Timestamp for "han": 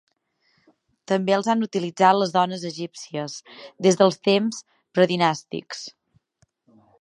1.53-1.61